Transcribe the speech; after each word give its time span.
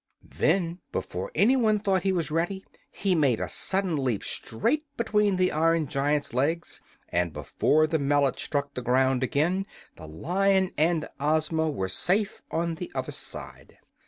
Then, 0.35 0.79
before 0.91 1.29
anyone 1.35 1.77
thought 1.77 2.01
he 2.01 2.11
was 2.11 2.31
ready, 2.31 2.65
he 2.89 3.13
made 3.13 3.39
a 3.39 3.47
sudden 3.47 3.95
leap 4.03 4.23
straight 4.23 4.83
between 4.97 5.35
the 5.35 5.51
iron 5.51 5.85
giant's 5.85 6.33
legs, 6.33 6.81
and 7.09 7.31
before 7.31 7.85
the 7.85 7.99
mallet 7.99 8.39
struck 8.39 8.73
the 8.73 8.81
ground 8.81 9.21
again 9.21 9.67
the 9.97 10.07
Lion 10.07 10.73
and 10.75 11.07
Ozma 11.19 11.69
were 11.69 11.87
safe 11.87 12.41
on 12.49 12.73
the 12.73 12.91
other 12.95 13.11
side. 13.11 13.77